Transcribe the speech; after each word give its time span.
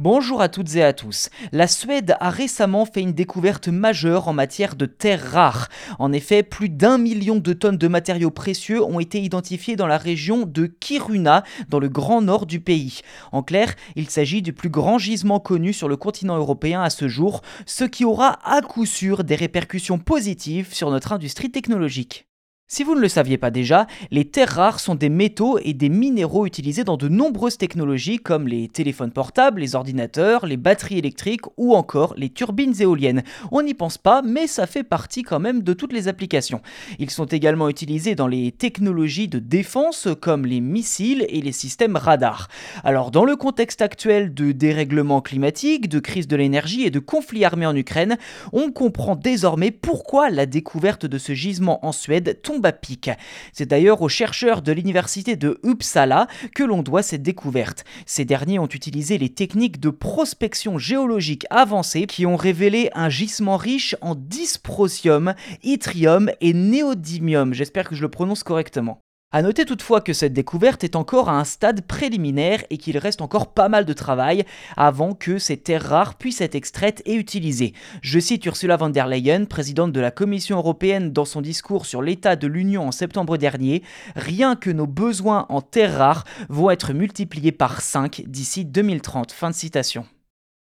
Bonjour 0.00 0.40
à 0.40 0.48
toutes 0.48 0.76
et 0.76 0.84
à 0.84 0.92
tous. 0.92 1.28
La 1.50 1.66
Suède 1.66 2.14
a 2.20 2.30
récemment 2.30 2.84
fait 2.84 3.00
une 3.00 3.14
découverte 3.14 3.66
majeure 3.66 4.28
en 4.28 4.32
matière 4.32 4.76
de 4.76 4.86
terres 4.86 5.32
rares. 5.32 5.66
En 5.98 6.12
effet, 6.12 6.44
plus 6.44 6.68
d'un 6.68 6.98
million 6.98 7.34
de 7.34 7.52
tonnes 7.52 7.78
de 7.78 7.88
matériaux 7.88 8.30
précieux 8.30 8.80
ont 8.80 9.00
été 9.00 9.20
identifiés 9.20 9.74
dans 9.74 9.88
la 9.88 9.98
région 9.98 10.46
de 10.46 10.66
Kiruna, 10.66 11.42
dans 11.68 11.80
le 11.80 11.88
grand 11.88 12.22
nord 12.22 12.46
du 12.46 12.60
pays. 12.60 13.00
En 13.32 13.42
clair, 13.42 13.74
il 13.96 14.08
s'agit 14.08 14.40
du 14.40 14.52
plus 14.52 14.70
grand 14.70 14.98
gisement 14.98 15.40
connu 15.40 15.72
sur 15.72 15.88
le 15.88 15.96
continent 15.96 16.36
européen 16.36 16.80
à 16.80 16.90
ce 16.90 17.08
jour, 17.08 17.42
ce 17.66 17.82
qui 17.82 18.04
aura 18.04 18.38
à 18.48 18.62
coup 18.62 18.86
sûr 18.86 19.24
des 19.24 19.34
répercussions 19.34 19.98
positives 19.98 20.72
sur 20.72 20.92
notre 20.92 21.12
industrie 21.12 21.50
technologique. 21.50 22.27
Si 22.70 22.84
vous 22.84 22.94
ne 22.94 23.00
le 23.00 23.08
saviez 23.08 23.38
pas 23.38 23.50
déjà, 23.50 23.86
les 24.10 24.26
terres 24.26 24.50
rares 24.50 24.78
sont 24.78 24.94
des 24.94 25.08
métaux 25.08 25.58
et 25.62 25.72
des 25.72 25.88
minéraux 25.88 26.44
utilisés 26.44 26.84
dans 26.84 26.98
de 26.98 27.08
nombreuses 27.08 27.56
technologies 27.56 28.18
comme 28.18 28.46
les 28.46 28.68
téléphones 28.68 29.10
portables, 29.10 29.62
les 29.62 29.74
ordinateurs, 29.74 30.44
les 30.44 30.58
batteries 30.58 30.98
électriques 30.98 31.46
ou 31.56 31.74
encore 31.74 32.12
les 32.18 32.28
turbines 32.28 32.78
éoliennes. 32.78 33.22
On 33.52 33.62
n'y 33.62 33.72
pense 33.72 33.96
pas, 33.96 34.20
mais 34.20 34.46
ça 34.46 34.66
fait 34.66 34.82
partie 34.82 35.22
quand 35.22 35.40
même 35.40 35.62
de 35.62 35.72
toutes 35.72 35.94
les 35.94 36.08
applications. 36.08 36.60
Ils 36.98 37.08
sont 37.08 37.24
également 37.24 37.70
utilisés 37.70 38.14
dans 38.14 38.26
les 38.26 38.52
technologies 38.52 39.28
de 39.28 39.38
défense 39.38 40.06
comme 40.20 40.44
les 40.44 40.60
missiles 40.60 41.24
et 41.30 41.40
les 41.40 41.52
systèmes 41.52 41.96
radars. 41.96 42.48
Alors 42.84 43.10
dans 43.10 43.24
le 43.24 43.36
contexte 43.36 43.80
actuel 43.80 44.34
de 44.34 44.52
dérèglement 44.52 45.22
climatique, 45.22 45.88
de 45.88 46.00
crise 46.00 46.28
de 46.28 46.36
l'énergie 46.36 46.82
et 46.82 46.90
de 46.90 46.98
conflit 46.98 47.46
armé 47.46 47.64
en 47.64 47.74
Ukraine, 47.74 48.18
on 48.52 48.70
comprend 48.72 49.16
désormais 49.16 49.70
pourquoi 49.70 50.28
la 50.28 50.44
découverte 50.44 51.06
de 51.06 51.16
ce 51.16 51.32
gisement 51.32 51.82
en 51.86 51.92
Suède 51.92 52.40
tombe 52.42 52.57
c'est 53.52 53.66
d'ailleurs 53.66 54.02
aux 54.02 54.08
chercheurs 54.08 54.62
de 54.62 54.72
l'université 54.72 55.36
de 55.36 55.60
Uppsala 55.64 56.26
que 56.54 56.62
l'on 56.62 56.82
doit 56.82 57.02
cette 57.02 57.22
découverte. 57.22 57.84
Ces 58.06 58.24
derniers 58.24 58.58
ont 58.58 58.66
utilisé 58.66 59.18
les 59.18 59.28
techniques 59.28 59.80
de 59.80 59.90
prospection 59.90 60.78
géologique 60.78 61.46
avancée 61.50 62.06
qui 62.06 62.26
ont 62.26 62.36
révélé 62.36 62.90
un 62.94 63.08
gisement 63.08 63.56
riche 63.56 63.96
en 64.00 64.14
dysprosium, 64.14 65.34
yttrium 65.62 66.30
et 66.40 66.52
néodymium. 66.52 67.54
J'espère 67.54 67.88
que 67.88 67.94
je 67.94 68.02
le 68.02 68.10
prononce 68.10 68.42
correctement. 68.42 69.00
A 69.30 69.42
noter 69.42 69.66
toutefois 69.66 70.00
que 70.00 70.14
cette 70.14 70.32
découverte 70.32 70.84
est 70.84 70.96
encore 70.96 71.28
à 71.28 71.38
un 71.38 71.44
stade 71.44 71.82
préliminaire 71.82 72.64
et 72.70 72.78
qu'il 72.78 72.96
reste 72.96 73.20
encore 73.20 73.52
pas 73.52 73.68
mal 73.68 73.84
de 73.84 73.92
travail 73.92 74.46
avant 74.74 75.12
que 75.12 75.38
ces 75.38 75.58
terres 75.58 75.84
rares 75.84 76.14
puissent 76.14 76.40
être 76.40 76.54
extraites 76.54 77.02
et 77.04 77.14
utilisées. 77.14 77.74
Je 78.00 78.20
cite 78.20 78.46
Ursula 78.46 78.78
von 78.78 78.88
der 78.88 79.06
Leyen, 79.06 79.44
présidente 79.44 79.92
de 79.92 80.00
la 80.00 80.10
Commission 80.10 80.56
européenne 80.56 81.12
dans 81.12 81.26
son 81.26 81.42
discours 81.42 81.84
sur 81.84 82.00
l'état 82.00 82.36
de 82.36 82.46
l'Union 82.46 82.88
en 82.88 82.90
septembre 82.90 83.36
dernier, 83.36 83.82
rien 84.16 84.56
que 84.56 84.70
nos 84.70 84.86
besoins 84.86 85.44
en 85.50 85.60
terres 85.60 85.98
rares 85.98 86.24
vont 86.48 86.70
être 86.70 86.94
multipliés 86.94 87.52
par 87.52 87.82
5 87.82 88.22
d'ici 88.26 88.64
2030. 88.64 89.32
Fin 89.32 89.50
de 89.50 89.54
citation. 89.54 90.06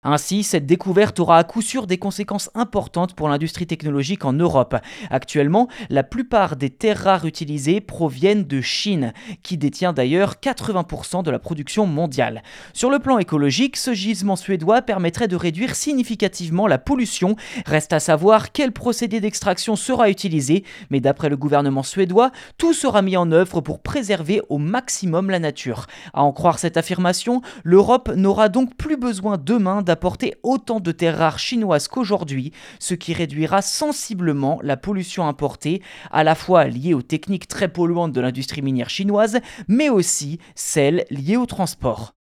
Ainsi, 0.09 0.43
cette 0.43 0.65
découverte 0.65 1.19
aura 1.19 1.37
à 1.37 1.43
coup 1.43 1.61
sûr 1.61 1.85
des 1.85 1.97
conséquences 1.97 2.49
importantes 2.55 3.13
pour 3.13 3.27
l'industrie 3.27 3.67
technologique 3.67 4.23
en 4.23 4.31
Europe. 4.31 4.77
Actuellement, 5.09 5.67
la 5.89 6.01
plupart 6.01 6.55
des 6.55 6.69
terres 6.69 7.03
rares 7.03 7.25
utilisées 7.25 7.81
proviennent 7.81 8.45
de 8.45 8.61
Chine, 8.61 9.11
qui 9.43 9.57
détient 9.57 9.91
d'ailleurs 9.91 10.35
80% 10.41 11.23
de 11.23 11.29
la 11.29 11.39
production 11.39 11.85
mondiale. 11.87 12.41
Sur 12.71 12.89
le 12.89 12.99
plan 12.99 13.17
écologique, 13.17 13.75
ce 13.75 13.93
gisement 13.93 14.37
suédois 14.37 14.81
permettrait 14.81 15.27
de 15.27 15.35
réduire 15.35 15.75
significativement 15.75 16.67
la 16.67 16.77
pollution. 16.77 17.35
Reste 17.65 17.91
à 17.91 17.99
savoir 17.99 18.53
quel 18.53 18.71
procédé 18.71 19.19
d'extraction 19.19 19.75
sera 19.75 20.09
utilisé, 20.09 20.63
mais 20.89 21.01
d'après 21.01 21.27
le 21.27 21.35
gouvernement 21.35 21.83
suédois, 21.83 22.31
tout 22.57 22.71
sera 22.71 23.01
mis 23.01 23.17
en 23.17 23.33
œuvre 23.33 23.59
pour 23.59 23.81
préserver 23.81 24.41
au 24.47 24.57
maximum 24.57 25.29
la 25.29 25.39
nature. 25.39 25.85
À 26.13 26.23
en 26.23 26.31
croire 26.31 26.59
cette 26.59 26.77
affirmation, 26.77 27.41
l'Europe 27.65 28.09
n'aura 28.15 28.47
donc 28.47 28.77
plus 28.77 28.95
besoin 28.95 29.37
demain 29.37 29.81
d'apporter 29.97 30.07
apporter 30.07 30.35
autant 30.43 30.79
de 30.79 30.91
terres 30.91 31.17
rares 31.17 31.39
chinoises 31.39 31.87
qu'aujourd'hui, 31.87 32.53
ce 32.79 32.93
qui 32.93 33.13
réduira 33.13 33.61
sensiblement 33.61 34.59
la 34.61 34.77
pollution 34.77 35.27
importée, 35.27 35.81
à 36.11 36.23
la 36.23 36.35
fois 36.35 36.65
liée 36.65 36.93
aux 36.93 37.01
techniques 37.01 37.47
très 37.47 37.67
polluantes 37.67 38.13
de 38.13 38.21
l'industrie 38.21 38.61
minière 38.61 38.89
chinoise, 38.89 39.39
mais 39.67 39.89
aussi 39.89 40.39
celles 40.55 41.05
liées 41.09 41.37
au 41.37 41.47
transport. 41.47 42.16